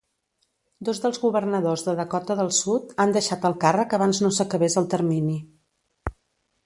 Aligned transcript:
Dos 0.87 1.01
dels 1.03 1.19
governadors 1.25 1.83
de 1.89 1.93
Dakota 1.99 2.37
del 2.39 2.49
Sud 2.61 2.95
han 3.05 3.13
deixat 3.19 3.47
el 3.51 3.57
càrrec 3.65 3.95
abans 3.99 4.23
no 4.25 4.33
s'acabés 4.39 4.79
el 4.83 4.89
termini. 4.95 5.39